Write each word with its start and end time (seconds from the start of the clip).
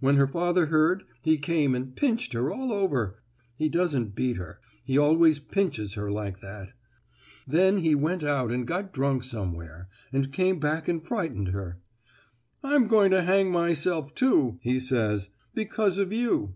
When 0.00 0.16
her 0.16 0.26
father 0.26 0.66
heard, 0.66 1.04
he 1.22 1.38
came 1.38 1.74
and 1.74 1.96
pinched 1.96 2.34
her 2.34 2.52
all 2.52 2.74
over—he 2.74 3.70
doesn't 3.70 4.14
beat 4.14 4.36
her; 4.36 4.60
he 4.84 4.98
always 4.98 5.38
pinches 5.38 5.94
her 5.94 6.10
like 6.10 6.40
that,—then 6.40 7.78
he 7.78 7.94
went 7.94 8.22
out 8.22 8.50
and 8.52 8.66
got 8.66 8.92
drunk 8.92 9.24
somewhere, 9.24 9.88
and 10.12 10.30
came 10.30 10.60
back 10.60 10.88
and 10.88 11.02
frightened 11.02 11.48
her. 11.52 11.80
'I'm 12.62 12.86
going 12.86 13.12
to 13.12 13.22
hang 13.22 13.50
myself 13.50 14.14
too,' 14.14 14.58
he 14.60 14.78
says, 14.78 15.30
'because 15.54 15.96
of 15.96 16.12
you. 16.12 16.54